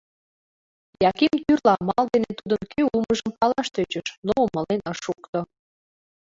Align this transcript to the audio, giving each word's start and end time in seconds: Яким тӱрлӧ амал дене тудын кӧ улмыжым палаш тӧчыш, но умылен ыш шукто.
Яким 1.09 1.33
тӱрлӧ 1.45 1.69
амал 1.79 2.05
дене 2.13 2.31
тудын 2.39 2.61
кӧ 2.71 2.81
улмыжым 2.93 3.31
палаш 3.39 3.67
тӧчыш, 3.75 4.07
но 4.27 4.31
умылен 4.45 4.81
ыш 4.91 4.97
шукто. 5.05 5.39